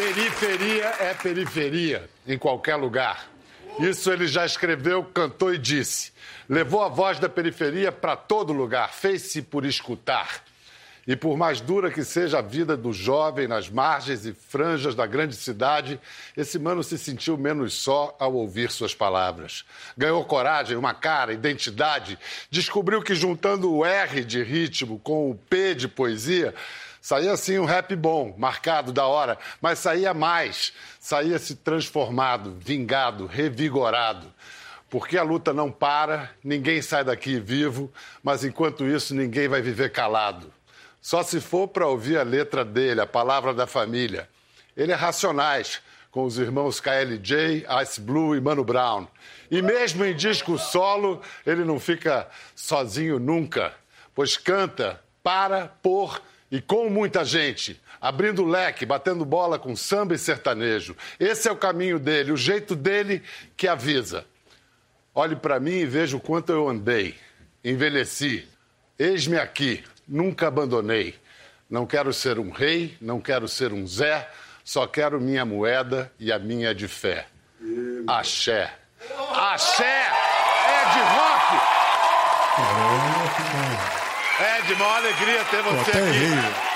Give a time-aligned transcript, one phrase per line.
[0.00, 3.28] Periferia é periferia, em qualquer lugar.
[3.78, 6.10] Isso ele já escreveu, cantou e disse.
[6.48, 10.42] Levou a voz da periferia para todo lugar, fez-se por escutar.
[11.06, 15.06] E por mais dura que seja a vida do jovem nas margens e franjas da
[15.06, 16.00] grande cidade,
[16.34, 19.66] esse mano se sentiu menos só ao ouvir suas palavras.
[19.98, 22.18] Ganhou coragem, uma cara, identidade,
[22.50, 26.54] descobriu que juntando o R de ritmo com o P de poesia,
[27.00, 33.26] Saía assim um rap bom, marcado da hora, mas saía mais, saía se transformado, vingado,
[33.26, 34.32] revigorado.
[34.90, 37.90] Porque a luta não para, ninguém sai daqui vivo,
[38.22, 40.52] mas enquanto isso ninguém vai viver calado.
[41.00, 44.28] Só se for para ouvir a letra dele, a palavra da família.
[44.76, 45.80] Ele é Racionais,
[46.10, 49.06] com os irmãos KLJ, Ice Blue e Mano Brown.
[49.50, 53.72] E mesmo em disco solo, ele não fica sozinho nunca,
[54.14, 60.18] pois canta para, por e com muita gente, abrindo leque, batendo bola com samba e
[60.18, 60.96] sertanejo.
[61.18, 63.22] Esse é o caminho dele, o jeito dele
[63.56, 64.24] que avisa.
[65.14, 67.14] Olhe para mim e veja o quanto eu andei,
[67.64, 68.48] envelheci.
[68.98, 71.14] Eis-me aqui, nunca abandonei.
[71.68, 74.28] Não quero ser um rei, não quero ser um Zé,
[74.64, 77.26] só quero minha moeda e a minha de fé.
[78.06, 78.72] Axé.
[79.36, 81.70] Axé é de rock!
[84.40, 86.70] Ed, uma alegria ter você aqui.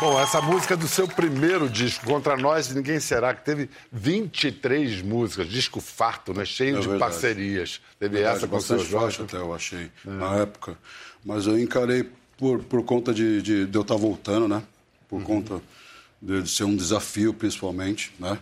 [0.00, 5.02] Bom, essa música é do seu primeiro disco, Contra Nós Ninguém Será, que teve 23
[5.02, 6.44] músicas, disco farto, né?
[6.44, 7.00] cheio É de verdade.
[7.12, 7.80] parcerias.
[7.98, 9.22] Teve Verdade, essa com o seu bastante faixa Jorge.
[9.24, 10.78] até, eu achei, na época.
[11.24, 14.62] Mas eu encarei por, por conta de, de, de eu estar voltando, né?
[15.08, 15.60] Por conta
[16.20, 18.38] de, de ser um desafio, principalmente, né?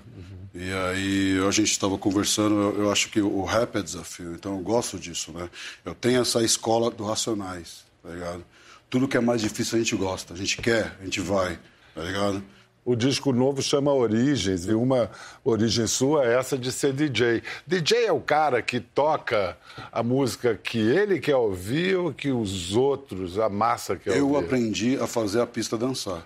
[0.54, 4.56] E aí a gente estava conversando, eu, eu acho que o rap é desafio, então
[4.56, 5.50] eu gosto disso, né?
[5.84, 8.44] Eu tenho essa escola do Racionais, tá ligado?
[8.88, 11.58] Tudo que é mais difícil a gente gosta, a gente quer, a gente vai,
[11.94, 12.42] tá ligado?
[12.86, 15.10] O disco novo chama Origens, e uma
[15.44, 17.42] origem sua é essa de ser DJ.
[17.66, 19.58] DJ é o cara que toca
[19.90, 24.44] a música que ele quer ouvir ou que os outros, a massa quer Eu ouvir?
[24.46, 26.24] aprendi a fazer a pista dançar.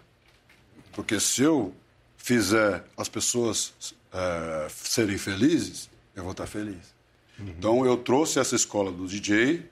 [0.92, 1.72] Porque se eu
[2.16, 3.72] fizer as pessoas
[4.12, 6.94] eh, serem felizes, eu vou estar feliz.
[7.38, 9.64] Então eu trouxe essa escola do DJ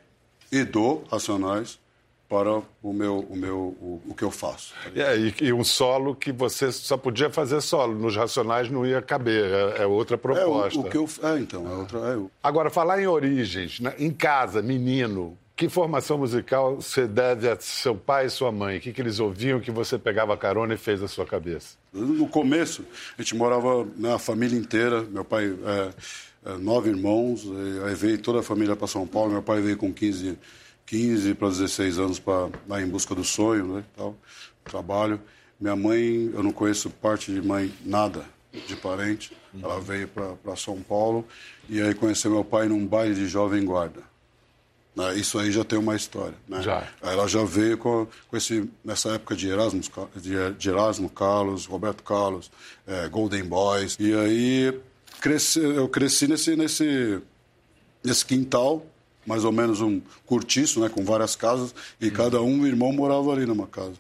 [0.50, 1.78] e do Racionais
[2.26, 4.72] para o meu o meu o, o que eu faço.
[4.94, 7.94] É, e, e um solo que você só podia fazer solo.
[7.98, 9.44] Nos Racionais não ia caber,
[9.78, 10.78] é, é outra É o, proposta.
[10.78, 13.94] o que eu é então é outra é o- Agora, falar em origens, né?
[13.98, 18.78] em casa, menino, que formação musical você deve a seu pai e sua mãe?
[18.78, 21.76] O que, que eles ouviam que você pegava carona e fez a sua cabeça?
[21.92, 22.84] No começo,
[23.19, 25.02] a gente morava na família inteira.
[25.02, 27.44] Meu pai, é, é, nove irmãos,
[27.84, 29.32] aí veio toda a família para São Paulo.
[29.32, 30.38] Meu pai veio com 15,
[30.86, 33.84] 15 para 16 anos para lá em busca do sonho, né?
[33.96, 34.14] Tal,
[34.62, 35.20] trabalho.
[35.60, 39.36] Minha mãe, eu não conheço parte de mãe, nada de parente.
[39.60, 41.26] Ela veio para São Paulo
[41.69, 44.06] e aí conheceu meu pai num baile de jovem guarda.
[44.98, 46.34] Né, Isso aí já tem uma história.
[46.48, 46.60] Né?
[46.60, 46.88] Já.
[47.00, 49.81] Ela já veio com, com esse, nessa época de Erasmo,
[50.16, 52.50] de, de Erasmo Carlos, Roberto Carlos,
[52.84, 53.97] eh, Golden Boys.
[54.00, 54.81] E aí
[55.20, 57.20] cresci, eu cresci nesse, nesse,
[58.03, 58.84] nesse quintal,
[59.25, 63.47] mais ou menos um cortiço, né, com várias casas, e cada um irmão morava ali
[63.47, 63.94] numa casa.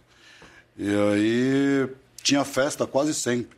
[0.76, 1.88] E aí
[2.24, 3.56] tinha festa quase sempre.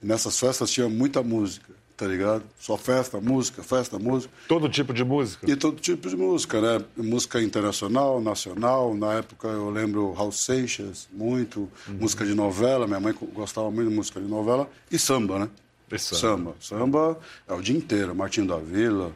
[0.00, 2.42] E nessas festas tinha muita música, tá ligado?
[2.58, 4.32] Só festa, música, festa, música.
[4.48, 5.50] Todo tipo de música?
[5.50, 6.84] E todo tipo de música, né?
[6.96, 8.94] Música internacional, nacional.
[8.94, 11.68] Na época eu lembro Raul Seixas, muito.
[11.88, 14.68] Música de novela, minha mãe gostava muito de música de novela.
[14.90, 15.50] E samba, né?
[15.90, 16.20] E samba.
[16.20, 16.54] Samba.
[16.60, 18.14] Samba é o dia inteiro.
[18.14, 19.12] Martinho da Vila,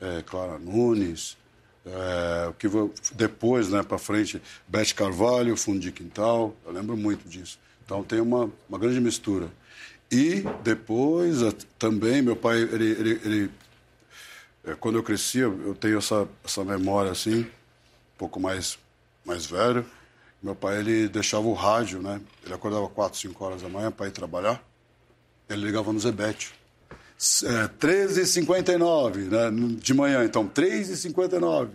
[0.00, 1.36] é, Clara Nunes.
[1.88, 6.52] é, o que vou- depois, né, para frente, Bete Carvalho, Fundo de Quintal.
[6.66, 7.60] Eu lembro muito disso.
[7.84, 9.48] Então tem uma, uma grande mistura.
[10.10, 11.38] E depois
[11.78, 13.50] também meu pai ele, ele, ele
[14.66, 18.76] é, quando eu crescia, eu tenho essa, essa memória assim, um pouco mais,
[19.24, 19.86] mais velho.
[20.42, 22.20] Meu pai, ele deixava o rádio, né?
[22.44, 24.62] Ele acordava 4, 5 horas da manhã para ir trabalhar.
[25.48, 26.52] Ele ligava no Zebete.
[27.44, 29.78] É, 13h59, né?
[29.80, 31.68] De manhã, então, 3h59.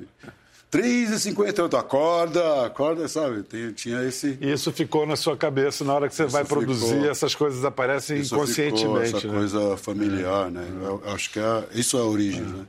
[0.72, 3.44] 3h58, acorda, acorda, sabe?
[3.74, 4.38] Tinha esse...
[4.40, 6.60] Isso ficou na sua cabeça na hora que você vai ficou.
[6.60, 9.18] produzir, essas coisas aparecem Isso ficou, inconscientemente.
[9.18, 9.34] essa né?
[9.34, 10.66] coisa familiar, né?
[10.82, 12.66] Eu, acho que é, isso é a origem, né?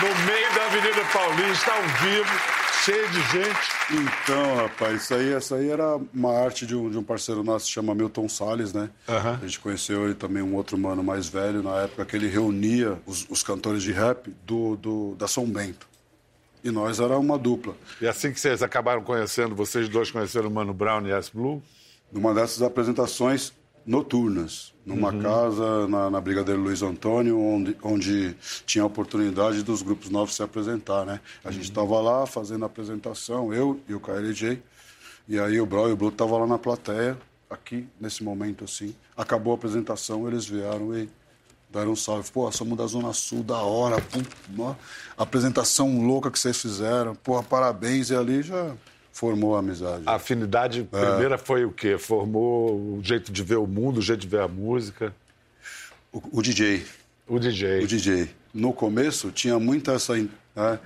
[0.00, 3.70] No meio da Avenida Paulista, ao vivo, cheio de gente.
[3.92, 7.66] Então, rapaz, isso aí, essa aí era uma arte de um, de um parceiro nosso
[7.66, 8.90] que chama Milton Salles, né?
[9.08, 9.38] Aham.
[9.40, 12.98] A gente conheceu ele também, um outro mano mais velho, na época que ele reunia
[13.06, 15.86] os, os cantores de rap do, do, da São Bento.
[16.64, 17.76] E nós era uma dupla.
[18.00, 21.62] E assim que vocês acabaram conhecendo, vocês dois conheceram o Mano Brown e Yes Blue?
[22.10, 23.52] Numa dessas apresentações
[23.84, 25.20] noturnas, numa uhum.
[25.20, 30.42] casa na, na, Brigadeiro Luiz Antônio, onde, onde tinha a oportunidade dos grupos novos se
[30.42, 31.20] apresentar, né?
[31.44, 31.52] A uhum.
[31.52, 34.62] gente estava lá fazendo a apresentação, eu e o KLJ,
[35.28, 37.18] e aí o Brau e o Blue estavam lá na plateia,
[37.48, 38.94] aqui, nesse momento assim.
[39.16, 41.08] Acabou a apresentação, eles vieram e
[41.70, 42.30] deram um salve.
[42.30, 44.76] Pô, somos da Zona Sul, da hora, pô,
[45.16, 48.74] apresentação louca que vocês fizeram, porra, parabéns, e ali já
[49.12, 50.02] formou a amizade.
[50.06, 51.06] A afinidade é.
[51.06, 51.98] primeira foi o quê?
[51.98, 55.14] Formou o jeito de ver o mundo, o jeito de ver a música?
[56.12, 56.84] O, o DJ.
[57.28, 57.84] O DJ.
[57.84, 58.30] O DJ.
[58.52, 60.78] No começo tinha muita essa, né,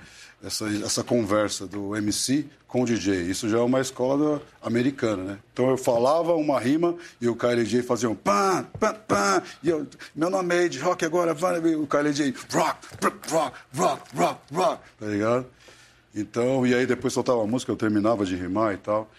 [0.43, 3.21] essa, essa conversa do MC com o DJ.
[3.23, 5.39] Isso já é uma escola americana, né?
[5.53, 9.41] Então eu falava uma rima e o KLJ fazia um pam, pam, pam.
[9.63, 13.29] E eu, meu nome é Ed Rock agora, vai, o KLJ rock, rock,
[13.73, 15.56] rock, rock, rock, tá ligado?
[16.17, 19.09] Então, e aí depois soltava a música, eu terminava de rimar e tal.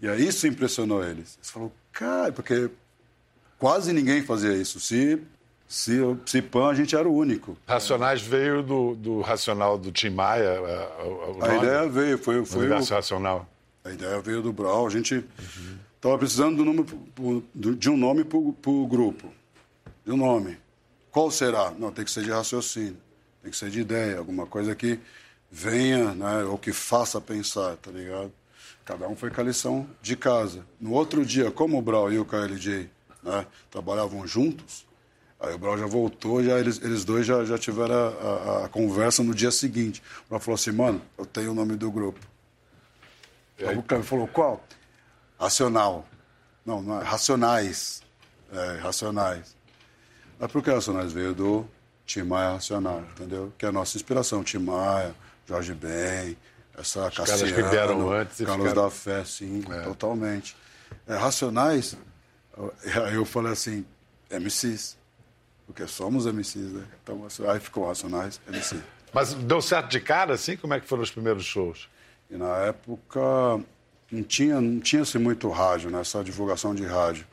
[0.00, 1.36] E aí isso impressionou eles.
[1.36, 2.68] Eles falaram, cara, porque
[3.58, 4.80] quase ninguém fazia isso.
[4.80, 5.22] Se,
[5.68, 7.56] se, se Pan, a gente era o único.
[7.66, 10.58] Racionais veio do, do Racional do Tim Maia?
[11.40, 12.84] A, a ideia veio, foi, foi o...
[12.84, 13.48] Racional.
[13.84, 14.84] A ideia veio do Brau.
[14.84, 15.24] A gente
[15.94, 16.18] estava uhum.
[16.18, 16.84] precisando do nome,
[17.54, 19.32] de um nome para o grupo.
[20.04, 20.58] De um nome.
[21.12, 21.70] Qual será?
[21.78, 22.96] Não, tem que ser de raciocínio.
[23.42, 24.98] Tem que ser de ideia, alguma coisa que
[25.50, 28.32] venha, né, ou que faça pensar, tá ligado?
[28.84, 30.64] Cada um foi com a lição de casa.
[30.80, 32.90] No outro dia, como o Brau e o KLJ
[33.22, 34.86] né, trabalhavam juntos,
[35.38, 38.68] aí o Brau já voltou, já eles, eles dois já, já tiveram a, a, a
[38.68, 40.02] conversa no dia seguinte.
[40.24, 42.18] O Brau falou assim, mano, eu tenho o nome do grupo.
[43.58, 44.64] Aí o cara falou, qual?
[45.38, 46.06] Racional.
[46.64, 48.02] Não, não é, Racionais.
[48.50, 49.54] É, racionais.
[50.38, 51.12] Mas por que Racionais?
[51.12, 51.68] Veio do
[52.06, 53.52] Tim Maia Racional, entendeu?
[53.58, 55.14] Que é a nossa inspiração, Tim Maia,
[55.48, 56.36] Jorge Ben,
[56.76, 58.88] essa Os Cassiano, que vieram antes Carlos ficaram...
[58.88, 59.80] da Fé, sim, é.
[59.80, 60.54] totalmente.
[61.06, 61.96] É, Racionais,
[63.06, 63.86] aí eu falei assim,
[64.30, 64.98] MCs,
[65.66, 66.84] porque somos MCs, né?
[67.02, 68.76] Então, aí ficou Racionais, MC.
[69.12, 70.54] Mas deu certo de cara, assim?
[70.54, 71.88] Como é que foram os primeiros shows?
[72.30, 73.20] E na época
[74.12, 76.04] não tinha, não tinha-se muito rádio, né?
[76.04, 77.26] Só divulgação de rádio.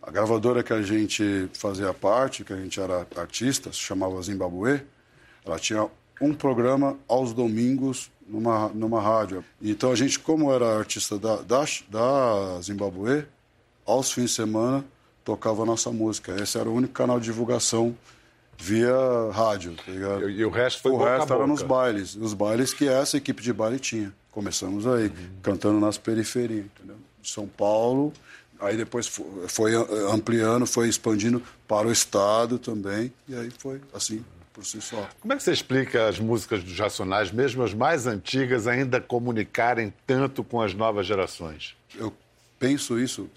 [0.00, 4.82] A gravadora que a gente fazia parte, que a gente era artista, se chamava Zimbabue,
[5.44, 9.44] ela tinha um programa aos domingos numa, numa rádio.
[9.60, 13.24] Então a gente, como era artista da, da, da Zimbabue,
[13.86, 14.84] aos fins de semana
[15.24, 16.40] tocava a nossa música.
[16.40, 17.96] Esse era o único canal de divulgação
[18.58, 18.94] via
[19.32, 20.28] rádio, tá ligado?
[20.28, 22.14] E, e o resto foi O boca resto era nos bailes.
[22.16, 24.12] Os bailes que essa equipe de baile tinha.
[24.30, 25.12] Começamos aí, uhum.
[25.42, 26.96] cantando nas periferias, entendeu?
[27.22, 28.12] São Paulo,
[28.60, 29.10] aí depois
[29.48, 29.72] foi
[30.12, 34.24] ampliando, foi expandindo para o estado também, e aí foi assim
[34.60, 35.08] por si só.
[35.20, 39.92] Como é que você explica as músicas dos Racionais, mesmo as mais antigas, ainda comunicarem
[40.06, 41.74] tanto com as novas gerações?
[41.96, 42.12] Eu
[42.58, 43.30] penso isso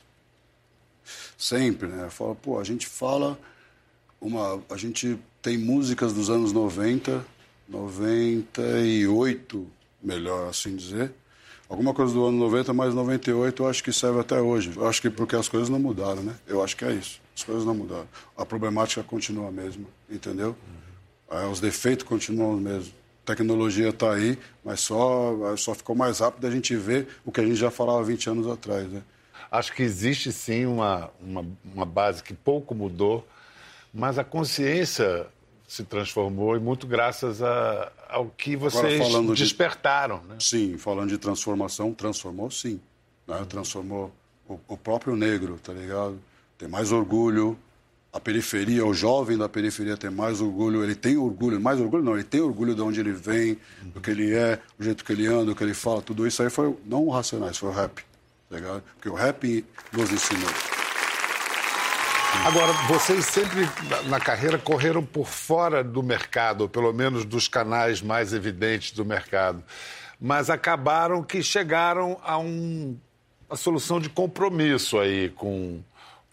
[1.38, 2.04] sempre, né?
[2.06, 3.40] Eu falo, pô, a gente fala
[4.20, 7.26] uma, a gente tem músicas dos anos 90,
[7.70, 9.68] 98,
[10.02, 11.14] melhor assim dizer.
[11.70, 14.74] Alguma coisa do ano 90, mas 98 eu acho que serve até hoje.
[14.76, 16.36] Eu acho que porque as coisas não mudaram, né?
[16.46, 17.22] Eu acho que é isso.
[17.36, 18.08] As coisas não mudaram.
[18.38, 20.50] A problemática continua a mesma, entendeu?
[20.50, 20.84] Uhum.
[21.34, 22.94] É, os defeitos continuam os mesmos.
[23.24, 27.40] A tecnologia está aí, mas só, só ficou mais rápido a gente ver o que
[27.40, 28.88] a gente já falava 20 anos atrás.
[28.88, 29.02] Né?
[29.50, 33.26] Acho que existe sim uma, uma, uma base que pouco mudou,
[33.94, 35.26] mas a consciência
[35.68, 39.02] se transformou e muito graças a, ao que vocês
[39.36, 40.20] despertaram.
[40.20, 40.36] De, né?
[40.40, 42.80] Sim, falando de transformação, transformou sim.
[43.28, 43.44] Né?
[43.50, 44.12] Transformou
[44.48, 46.20] o, o, próprio negro, tá ligado?
[46.58, 47.58] Tem mais orgulho,
[48.14, 52.14] a periferia, o jovem da periferia tem mais orgulho, ele tem orgulho, mais orgulho não,
[52.14, 55.26] ele tem orgulho de onde ele vem, do que ele é, o jeito que ele
[55.26, 58.06] anda, o que ele fala, tudo isso aí foi não o Racionais, foi o rap,
[58.50, 58.84] tá ligado?
[58.94, 60.50] Porque o rap nos ensinou.
[62.46, 63.68] Agora, vocês sempre
[64.08, 69.04] na carreira correram por fora do mercado, ou pelo menos dos canais mais evidentes do
[69.04, 69.64] mercado,
[70.22, 72.96] mas acabaram que chegaram a um,
[73.50, 75.82] uma solução de compromisso aí com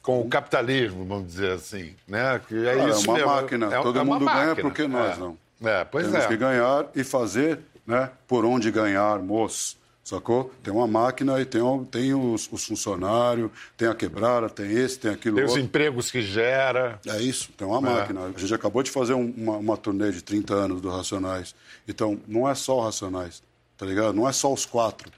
[0.02, 2.40] com o capitalismo, vamos dizer assim, né?
[2.46, 3.30] Que é, isso é uma mesmo.
[3.30, 3.66] máquina.
[3.66, 4.68] É, Todo é mundo ganha máquina.
[4.68, 5.20] porque nós é.
[5.20, 5.38] não.
[5.62, 6.28] É, pois Temos é.
[6.28, 8.10] que ganhar e fazer, né?
[8.26, 9.78] Por onde ganharmos.
[10.02, 10.50] Sacou?
[10.62, 15.10] Tem uma máquina e tem, tem os, os, funcionários, tem a quebrada, tem esse, tem
[15.12, 15.58] aquilo Tem outro.
[15.60, 16.98] os empregos que gera.
[17.06, 17.94] É isso, tem uma é.
[17.94, 18.24] máquina.
[18.34, 21.54] A gente acabou de fazer um, uma, uma turnê de 30 anos do Racionais.
[21.86, 23.42] Então, não é só o Racionais,
[23.76, 24.14] tá ligado?
[24.14, 25.12] Não é só os quatro.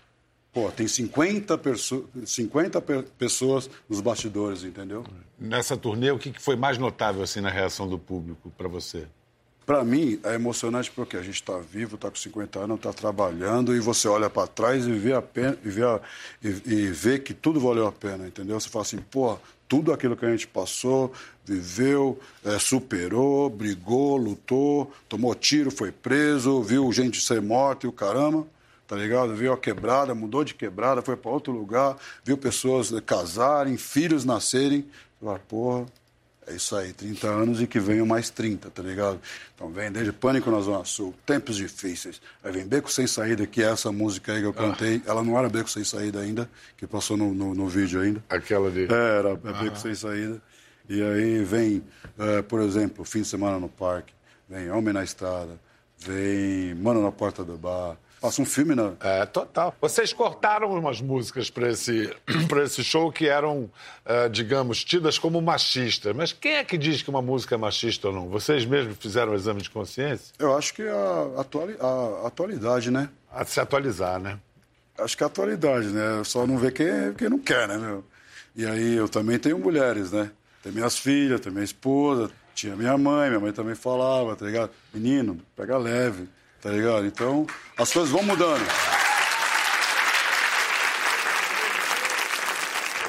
[0.52, 5.02] Pô, tem 50, perso 50 pe pessoas nos bastidores, entendeu?
[5.38, 9.06] Nessa turnê, o que foi mais notável assim na reação do público para você?
[9.64, 13.75] Para mim, é emocionante porque a gente está vivo, está com 50 anos, está trabalhando
[13.75, 16.00] e você olha para trás e vê, a pena, e, vê a,
[16.42, 18.59] e, e, vê que tudo valeu a pena, entendeu?
[18.59, 21.12] Você fala assim, pô, tudo aquilo que a gente passou,
[21.44, 27.92] viveu, é, superou, brigou, lutou, tomou tiro, foi preso, viu gente ser morta e o
[27.92, 28.47] caramba,
[28.92, 29.34] tá ligado?
[29.34, 34.87] Viu a quebrada, mudou de quebrada, foi para outro lugar, viu pessoas casarem, filhos nascerem.
[35.18, 35.87] Fala, porra,
[36.46, 39.18] é isso aí, 30 anos e que venham mais 30, tá ligado?
[39.54, 43.62] Então vem desde Pânico na Zona Sul, Tempos Difíceis, aí vem Beco Sem Saída, que
[43.62, 45.00] é essa música aí que eu cantei.
[45.06, 45.12] Ah.
[45.12, 48.22] Ela não era Beco Sem Saída ainda, que passou no, no, no vídeo ainda.
[48.28, 48.92] Aquela de...
[48.92, 50.38] É, era é Beco Sem Saída.
[50.87, 51.82] E aí vem,
[52.18, 54.12] é, por exemplo, Fim de Semana no Parque,
[54.46, 55.58] vem Homem na Estrada,
[55.96, 58.93] vem Mano na Porta do Bar, Passa um filme, né?
[59.00, 59.75] É, total.
[59.81, 62.09] Vocês cortaram umas músicas para esse,
[62.64, 63.69] esse show que eram,
[64.07, 66.14] uh, digamos, tidas como machistas.
[66.14, 68.29] Mas quem é que diz que uma música é machista ou não?
[68.29, 70.33] Vocês mesmos fizeram o exame de consciência?
[70.38, 73.09] Eu acho que a, atuali a atualidade, né?
[73.29, 74.38] A se atualizar, né?
[74.97, 76.23] Acho que a atualidade, né?
[76.25, 78.05] Só não vê quem, quem não quer, né, meu?
[78.55, 80.31] E aí eu também tenho mulheres, né?
[80.62, 84.71] Tem minhas filhas, tem minha esposa, tinha minha mãe, minha mãe também falava, tá ligado?
[84.95, 86.29] Menino, pega leve.
[86.62, 87.04] Tá ligado?
[87.04, 88.64] Então, as coisas vão mudando.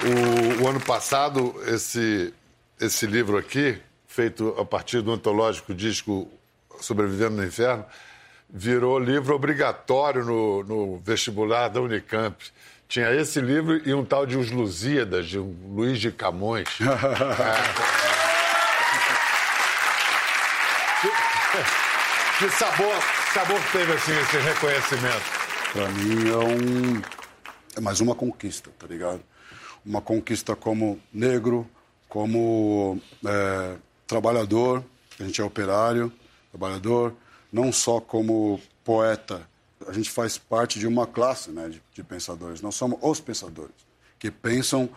[0.04, 2.34] O, o, ano passado, esse,
[2.82, 6.28] esse livro aqui, feito a partir do antológico disco
[6.82, 7.86] Sobrevivendo no Inferno,
[8.50, 12.44] virou livro obrigatório no, no vestibular da Unicamp.
[12.90, 16.68] Tinha esse livro e um tal de Os Lusíadas, de um Luiz de Camões.
[22.40, 25.24] que sabor sabor teve assim, esse reconhecimento?
[25.74, 27.02] Para mim é um.
[27.76, 29.22] É mais uma conquista, tá ligado?
[29.84, 31.68] Uma conquista como negro,
[32.08, 33.76] como é,
[34.06, 34.84] trabalhador,
[35.20, 36.14] a gente é operário,
[36.52, 37.16] trabalhador,
[37.52, 39.50] não só como poeta.
[39.88, 42.62] A gente faz parte de uma classe né, de, de pensadores.
[42.62, 43.76] Nós somos os pensadores
[44.20, 44.88] que pensam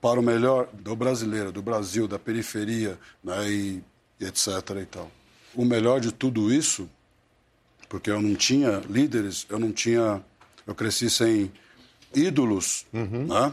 [0.00, 3.84] para o melhor do brasileiro, do Brasil, da periferia, né, e
[4.18, 4.48] etc.
[4.80, 5.10] E tal.
[5.54, 6.88] O melhor de tudo isso
[7.90, 10.22] porque eu não tinha líderes, eu não tinha.
[10.64, 11.50] Eu cresci sem
[12.14, 13.26] ídolos, uhum.
[13.26, 13.52] né?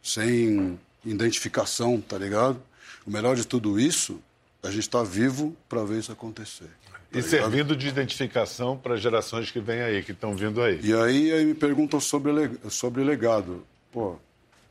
[0.00, 2.62] sem identificação, tá ligado?
[3.04, 4.22] O melhor de tudo isso,
[4.62, 6.70] a gente está vivo para ver isso acontecer.
[7.10, 10.80] Tá e servindo de identificação para gerações que vêm aí, que estão vindo aí.
[10.82, 12.32] E aí, aí me perguntam sobre,
[12.70, 13.66] sobre legado.
[13.90, 14.16] Pô,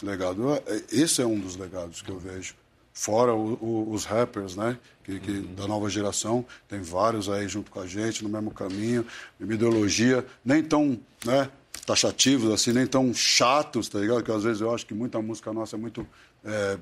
[0.01, 2.56] legado, é, esse é um dos legados que eu vejo
[2.93, 4.77] fora o, o, os rappers, né?
[5.03, 5.55] Que, que uhum.
[5.55, 9.05] Da nova geração, tem vários aí junto com a gente, no mesmo caminho,
[9.39, 11.50] uma ideologia nem tão né,
[11.86, 14.24] taxativos, assim, nem tão chatos, tá ligado?
[14.24, 16.07] Que às vezes eu acho que muita música nossa é muito
[16.45, 16.77] é,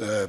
[0.00, 0.28] é,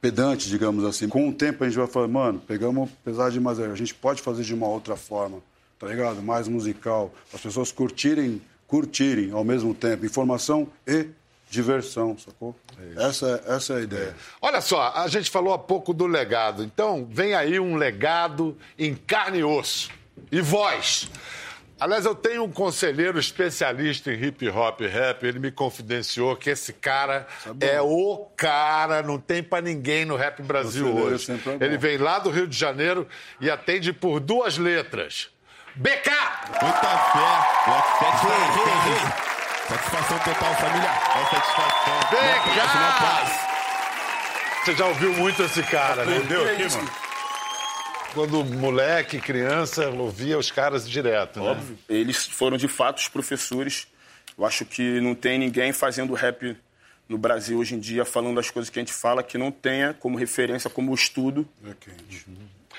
[0.00, 1.08] pedante, digamos assim.
[1.08, 4.42] Com o tempo a gente vai falar, mano, pegamos pesado demais, a gente pode fazer
[4.42, 5.38] de uma outra forma,
[5.78, 6.22] tá ligado?
[6.22, 11.08] Mais musical, as pessoas curtirem, curtirem ao mesmo tempo informação e
[11.50, 12.54] diversão, sacou?
[12.96, 14.16] É essa, essa é a ideia.
[14.40, 16.62] Olha só, a gente falou há pouco do legado.
[16.62, 19.90] Então, vem aí um legado em carne e osso.
[20.30, 21.10] E voz.
[21.80, 25.24] Aliás, eu tenho um conselheiro especialista em hip hop e rap.
[25.24, 27.26] Ele me confidenciou que esse cara
[27.58, 31.32] é, é o cara, não tem para ninguém no rap Brasil hoje.
[31.32, 33.08] É ele vem lá do Rio de Janeiro
[33.40, 35.30] e atende por duas letras.
[35.74, 36.10] BK!
[36.62, 36.98] Muita
[39.16, 39.29] fé!
[39.70, 40.88] Satisfação total, família.
[40.88, 42.00] É satisfação.
[42.10, 43.50] Vem cá!
[44.64, 46.16] Você já ouviu muito esse cara, né?
[46.16, 46.90] Entendeu aqui, mano?
[48.12, 51.50] Quando moleque, criança, ouvia os caras direto, né?
[51.50, 51.78] Óbvio.
[51.88, 53.86] Eles foram, de fato, os professores.
[54.36, 56.56] Eu acho que não tem ninguém fazendo rap
[57.10, 59.92] no Brasil hoje em dia, falando as coisas que a gente fala, que não tenha
[59.92, 61.46] como referência, como estudo.
[61.66, 62.24] É quente.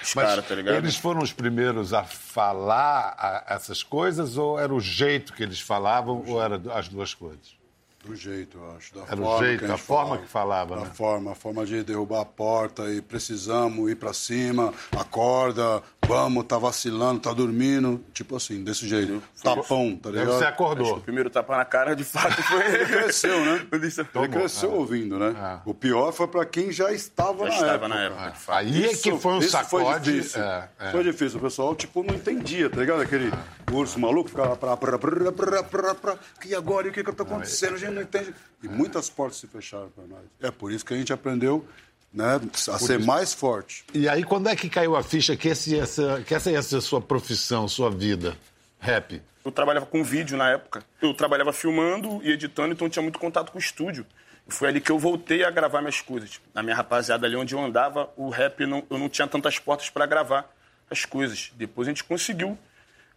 [0.01, 4.73] Os Mas cara, tá eles foram os primeiros a falar a, essas coisas ou era
[4.73, 7.60] o jeito que eles falavam ou era as duas coisas?
[8.03, 8.95] Do jeito, eu acho.
[8.95, 10.21] Da Era o jeito, a, a forma falava.
[10.23, 10.91] que falava, da né?
[10.93, 16.57] forma, a forma de derrubar a porta e precisamos ir para cima, acorda, vamos, tá
[16.57, 18.03] vacilando, tá dormindo.
[18.13, 19.21] Tipo assim, desse jeito.
[19.43, 20.31] Tapão, tá ligado?
[20.31, 20.97] Você acordou.
[20.97, 22.65] o primeiro tapa na cara, de fato, foi...
[22.73, 23.67] Ele cresceu, né?
[23.71, 25.35] Ele cresceu ouvindo, né?
[25.37, 25.69] É.
[25.69, 27.87] O pior foi para quem já estava já na estava época.
[27.89, 28.33] na época.
[28.55, 29.85] Aí é que foi um sacode.
[29.85, 30.41] Foi difícil.
[30.41, 30.91] É, é.
[30.91, 31.37] Foi difícil.
[31.37, 33.01] O pessoal, tipo, não entendia, tá ligado?
[33.01, 33.31] Aquele
[33.71, 34.75] urso maluco ficava pra...
[34.75, 36.15] pra, pra, pra, pra, pra,
[36.45, 36.87] e agora?
[36.87, 37.77] E o que que tá acontecendo?
[37.77, 38.33] Gente não entende.
[38.63, 40.21] E muitas portas se fecharam para nós.
[40.39, 41.67] É por isso que a gente aprendeu
[42.13, 43.85] né, a ser mais forte.
[43.93, 46.77] E aí, quando é que caiu a ficha que, esse, essa, que essa ia ser
[46.77, 48.37] a sua profissão, sua vida?
[48.79, 49.21] Rap?
[49.43, 50.83] Eu trabalhava com vídeo na época.
[51.01, 54.05] Eu trabalhava filmando e editando, então tinha muito contato com o estúdio.
[54.47, 56.41] E foi ali que eu voltei a gravar minhas coisas.
[56.53, 59.89] Na minha rapaziada, ali onde eu andava, o rap, não, eu não tinha tantas portas
[59.89, 60.51] para gravar.
[60.89, 61.51] as coisas.
[61.55, 62.57] Depois a gente conseguiu.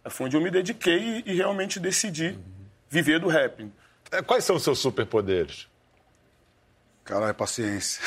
[0.09, 2.37] Foi onde eu me dediquei e, e realmente decidi
[2.89, 3.69] viver do rap.
[4.17, 5.67] É, Quais são os seus superpoderes?
[7.03, 8.01] Caralho, paciência.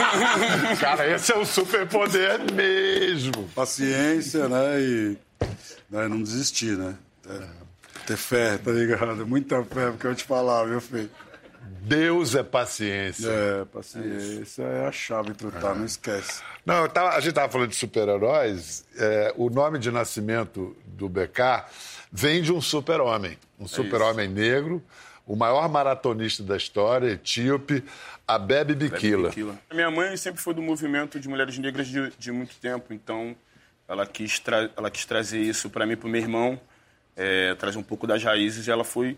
[0.80, 3.48] Cara, esse é um superpoder mesmo.
[3.54, 4.80] paciência, né?
[4.80, 5.18] E
[5.90, 6.94] né, não desistir, né?
[7.28, 7.46] É,
[8.06, 9.26] ter fé, tá ligado?
[9.26, 11.10] Muita fé, porque eu te falar, viu, filho?
[11.82, 13.28] Deus é paciência.
[13.28, 16.42] É, paciência é a chave pro tá, não esquece.
[16.64, 18.86] Não, tava- a gente estava falando de super-heróis.
[18.96, 21.66] é, o nome de nascimento do BK
[22.10, 23.38] vem de um super-homem.
[23.60, 24.82] Um super-homem negro,
[25.26, 27.82] o maior maratonista da história, etíope,
[28.26, 29.30] Abebe Bikila.
[29.70, 33.34] A minha mãe sempre foi do movimento de mulheres negras de, de muito tempo, então
[33.88, 36.60] ela quis, tra- ela quis trazer isso para mim, para o meu irmão,
[37.16, 39.16] é, trazer um pouco das raízes, e ela foi,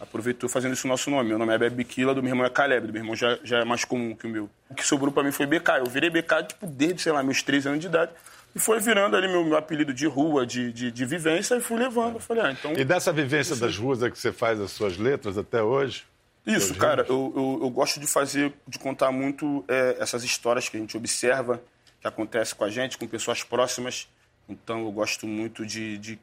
[0.00, 1.28] aproveitou fazendo isso o nosso nome.
[1.28, 3.58] Meu nome é Bebe Bikila, do meu irmão é Caleb, do meu irmão já, já
[3.60, 4.50] é mais comum que o meu.
[4.68, 5.78] O que sobrou para mim foi BK.
[5.78, 8.10] Eu virei BK tipo, desde, sei lá, meus 13 anos de idade.
[8.54, 11.78] E foi virando ali meu, meu apelido de rua, de, de, de vivência, e fui
[11.78, 12.20] levando.
[12.20, 12.72] Falei, ah, então.
[12.72, 16.04] E dessa vivência das ruas é que você faz as suas letras até hoje?
[16.46, 20.76] Isso, cara, eu, eu, eu gosto de fazer, de contar muito é, essas histórias que
[20.76, 21.62] a gente observa,
[22.00, 24.08] que acontece com a gente, com pessoas próximas.
[24.48, 26.18] Então eu gosto muito de, de,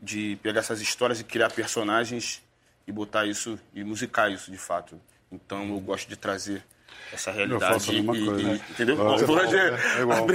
[0.00, 2.42] de pegar essas histórias e criar personagens
[2.86, 4.98] e botar isso, e musicar isso de fato.
[5.30, 6.64] Então eu gosto de trazer
[7.12, 7.72] essa realidade.
[7.74, 8.54] faço a mesma e- coisa, e-?
[8.70, 8.94] Entendeu?
[9.14, 10.26] Ah, Por hoje é igual.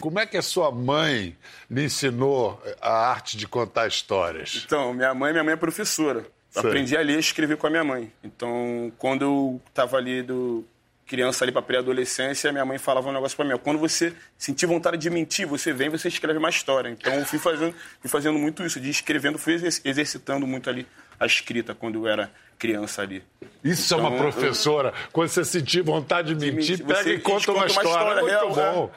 [0.00, 1.36] Como é que a sua mãe
[1.70, 4.62] lhe ensinou a arte de contar histórias?
[4.64, 6.20] Então, minha mãe, minha mãe é professora.
[6.54, 6.70] Eu Sei.
[6.70, 8.12] aprendi a ler e escrever com a minha mãe.
[8.24, 10.64] Então, quando eu estava ali do
[11.06, 13.56] criança ali para pré-adolescência, minha mãe falava um negócio para mim.
[13.58, 16.88] Quando você sentir vontade de mentir, você vem, e você escreve uma história.
[16.88, 20.86] Então, eu fui fazendo, fui fazendo muito isso, de escrevendo, fui exer- exercitando muito ali
[21.20, 23.22] a escrita quando eu era criança ali.
[23.62, 24.92] Isso é uma Então, eu- professora.
[25.12, 28.20] Quando você sentir vontade de mentir, mentir, pega você e conta uma conta uma história.
[28.20, 28.90] história Muito real, bom.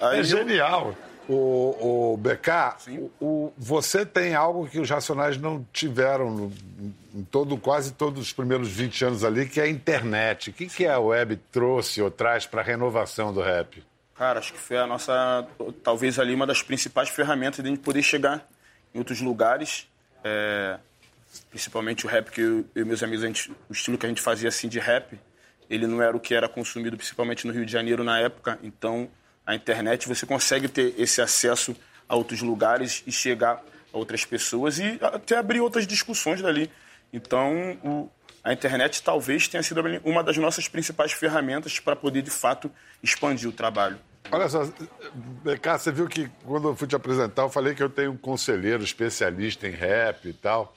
[0.00, 0.06] é.
[0.06, 0.94] Aí É eu- genial.
[1.32, 6.52] O, o BK, o, o- você tem algo que os Racionais não tiveram no-
[7.14, 10.50] em todo, quase todos os primeiros 20 anos ali, que é a internet.
[10.50, 13.82] O que, que a web trouxe ou traz para a renovação do rap?
[14.16, 15.46] Cara, acho que foi a nossa,
[15.84, 18.44] talvez ali, uma das principais ferramentas de a gente poder chegar
[18.94, 19.86] em outros lugares.
[20.24, 20.78] É,
[21.50, 24.48] principalmente o rap que eu, e meus amigos, gente- o estilo que a gente fazia
[24.48, 25.18] assim de rap,
[25.68, 28.58] ele não era o que era consumido principalmente no Rio de Janeiro na época.
[28.62, 29.08] Então,
[29.46, 31.76] a internet, você consegue ter esse acesso
[32.08, 33.62] a outros lugares e chegar
[33.92, 36.70] a outras pessoas e até abrir outras discussões dali.
[37.12, 38.10] Então, o-
[38.42, 42.70] a internet talvez tenha sido uma das nossas principais ferramentas para poder, de fato,
[43.02, 43.98] expandir o trabalho.
[44.32, 44.64] Olha só,
[45.44, 48.16] BK, você viu que quando eu fui te apresentar, eu falei que eu tenho um
[48.16, 50.76] conselheiro especialista em rap e tal.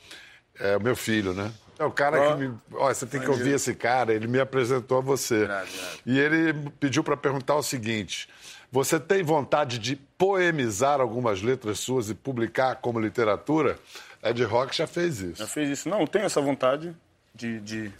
[0.60, 1.52] É o meu filho, né?
[1.80, 2.36] É o cara Ó.
[2.36, 2.54] que me.
[2.74, 5.44] Olha, você tem que ouvir esse cara, ele me apresentou a você.
[5.44, 5.68] Irado.
[6.06, 8.30] E ele pediu para perguntar o seguinte:
[8.72, 13.78] você tem vontade de poemizar algumas letras suas e publicar como literatura?
[14.24, 15.48] Ed Rock já fez Já isso.
[15.48, 15.89] fez isso.
[15.89, 16.96] Não, eu tenho essa vontade
[17.36, 17.92] de, de,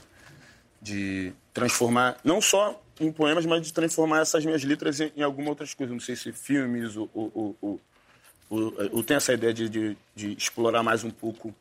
[0.82, 5.50] de transformar, não só em poemas, mas de transformar essas minhas letras em, em alguma
[5.50, 5.92] outras coisas.
[5.94, 7.10] Não sei se filmes ou.
[7.13, 7.82] ou, ou, ou-
[8.50, 11.54] ou- eu tenho essa ideia de, de, de explorar mais um pouco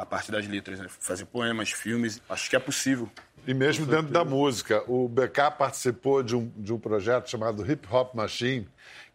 [0.00, 0.86] a parte das letras, né?
[0.88, 2.22] fazer poemas, filmes.
[2.28, 3.08] Acho que é possível.
[3.46, 4.82] E mesmo dentro da música.
[4.90, 8.66] O BK participou de um, de um projeto chamado Hip Hop Machine,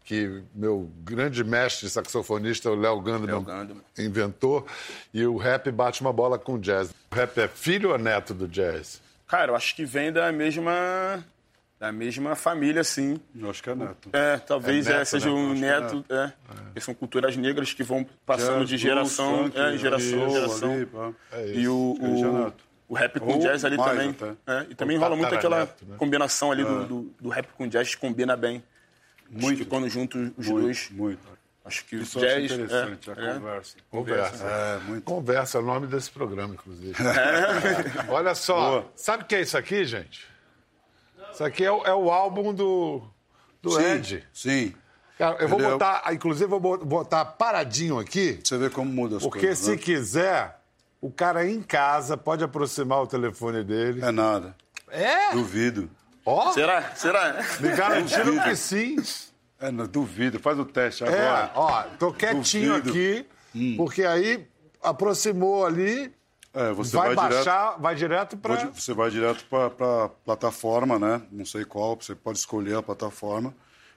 [0.04, 3.82] que meu grande mestre saxofonista, o Léo Gandeman, Léo Gandeman.
[3.98, 4.66] inventou.
[5.12, 6.92] E o rap bate uma bola com o jazz.
[7.12, 9.02] O rap é filho ou neto do jazz?
[9.28, 11.26] Cara, eu acho que vem da mesma.
[11.80, 12.82] Da mesma família.
[13.36, 14.10] Eu acho que é neto.
[14.14, 15.34] É, talvez É neto, é, seja né?
[15.34, 16.32] um é neto, é.
[16.66, 20.28] Porque São culturas negras que vão passando Jazz, de blues, geração funk, é, em geração
[20.28, 20.74] em geração.
[20.74, 21.12] ali, pá.
[21.54, 22.64] E o, é o, neto.
[22.88, 24.10] o rap com Ou jazz ali também.
[24.10, 24.36] até.
[24.48, 25.98] É, e também Ou rola muito aquela tataraneto, né?
[25.98, 28.64] combinação ali do, do, do rap com jazz, combina bem.
[29.30, 29.58] Muito.
[29.58, 31.20] que quando junto os Muito, dois, muito.
[31.66, 32.52] acho que o Isso acho jazz...
[32.52, 33.34] interessante, é, a é.
[33.34, 33.78] conversa.
[33.90, 34.46] Conversa.
[34.46, 35.04] É, muito.
[35.04, 36.96] Conversa é o nome desse programa, inclusive.
[38.08, 38.92] Olha só, Boa.
[38.96, 40.35] sabe o que é isso aqui, gente?
[41.36, 43.02] Isso aqui é o, é o álbum do,
[43.62, 44.28] do Sim, Ed.
[44.34, 44.74] sim.
[45.18, 48.92] Cara, eu vou é o- botar, inclusive, vou bo- botar paradinho aqui, Você vê como
[48.92, 49.60] muda as porque coisas.
[49.64, 49.78] se né?
[49.78, 50.60] quiser,
[51.00, 54.04] o cara em casa pode aproximar o telefone dele.
[54.04, 54.56] É nada.
[54.90, 55.32] É?
[55.32, 55.90] Duvido.
[56.26, 56.96] Ó, Será?
[56.96, 57.44] Será?
[57.60, 58.98] me garantiram que sim.
[59.60, 60.40] É, não, duvido.
[60.40, 61.52] Faz o teste É, agora.
[61.56, 62.90] ó, tô quietinho Duvido.
[62.90, 64.46] aqui, porque aí
[64.84, 66.14] aproximou ali,
[66.56, 67.46] É, você vai, vai, direto.
[67.46, 68.56] baixar, vai direto pra...
[68.58, 71.22] Pode- Você vai direto para a plataforma, né?
[71.32, 73.54] Não sei qual, você pode escolher a plataforma.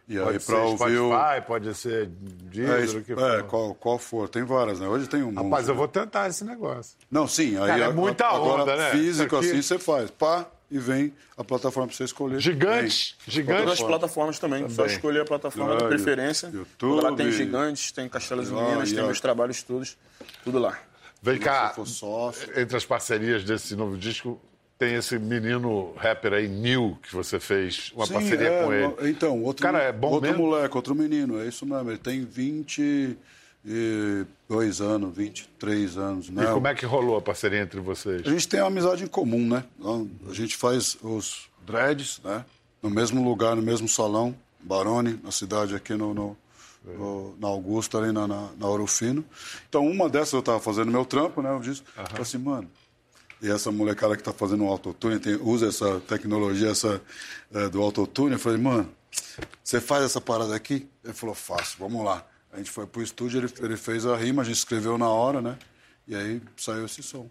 [0.09, 1.11] E aí, Pode ser para ouvir o.
[1.13, 2.09] Spotify, pode ser É,
[2.51, 3.43] Deezer, isso- o que é, for.
[3.45, 4.27] qual, qual for.
[4.29, 4.89] Tem várias, né?
[4.89, 5.45] Hoje tem um monte.
[5.45, 5.79] Rapaz, eu né?
[5.79, 6.97] vou tentar esse negócio.
[7.11, 7.59] Não, sim.
[7.59, 8.91] Aí, Cara, é a- muita agora, onda, né?
[8.91, 10.11] Físico assim, você faz.
[10.11, 12.41] Pá, e vem a plataforma para você escolher.
[12.41, 13.35] Gigantes, Vem.
[13.35, 13.65] gigantes.
[13.65, 14.67] Todas as plataformas também.
[14.71, 16.47] Só escolher a plataforma Ah, da preferência.
[16.55, 17.03] YouTube.
[17.03, 19.07] Lá tem Gigantes, tem Castelos e Ah, Meninas, e tem ó.
[19.07, 19.99] meus trabalhos todos.
[20.43, 20.79] Tudo lá.
[21.23, 21.75] Vem cá,
[22.57, 24.39] entre as parcerias desse novo disco,
[24.79, 29.11] tem esse menino rapper aí, Nil, que você fez uma Sim, parceria é, com ele.
[29.11, 30.47] Então, outro, Cara, é bom outro mesmo?
[30.47, 31.91] moleque, outro menino, é isso mesmo.
[31.91, 36.45] Ele tem 22 anos, 23 anos, né?
[36.45, 38.23] E como é que rolou a parceria entre vocês?
[38.25, 39.65] A gente tem uma amizade em comum, né?
[39.79, 42.45] Então, A gente faz os dreads, né?
[42.81, 46.37] No mesmo lugar, no mesmo salão, Barone, na cidade aqui no, no-
[46.97, 49.25] no- na Augusta, ali na, na, na Ouro Fino.
[49.69, 51.51] Então, uma dessas eu tava fazendo meu trampo, né?
[51.51, 52.71] Eu disse, falei assim, mano,
[53.43, 57.01] e essa molecada que tá fazendo um autotune, tem, usa essa tecnologia essa,
[57.55, 58.89] eh, do autotune, eu falei, mano,
[59.63, 60.89] você faz essa parada aqui?
[61.05, 62.27] Ele falou, faço, vamos lá.
[62.53, 65.41] A gente foi pro estúdio, ele, ele fez a rima, a gente escreveu na hora,
[65.41, 65.57] né?
[66.09, 67.29] E aí saiu esse som.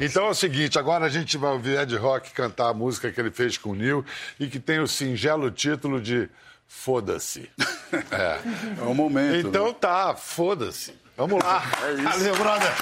[0.00, 3.20] Então é o seguinte, agora a gente vai ouvir Ed Rock cantar a música que
[3.20, 4.04] ele fez com o Nil
[4.38, 6.28] e que tem o singelo título de
[6.72, 7.50] Foda-se.
[8.10, 8.40] É.
[8.80, 9.48] É o momento.
[9.48, 9.76] Então né?
[9.78, 10.94] tá, foda-se.
[11.14, 11.62] Vamos lá.
[11.82, 12.02] É isso.
[12.04, 12.72] Valeu, brother.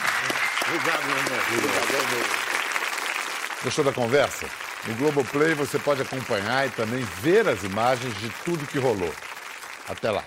[0.69, 2.41] Obrigado, meu irmão.
[3.65, 4.47] Gostou da conversa?
[4.87, 9.13] No Globoplay você pode acompanhar e também ver as imagens de tudo que rolou.
[9.89, 10.23] Até lá.